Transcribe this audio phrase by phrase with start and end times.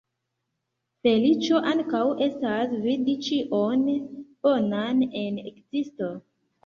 [1.07, 3.87] Feliĉo ankaŭ estas vidi ĉion
[4.49, 6.11] bonan en ekzisto.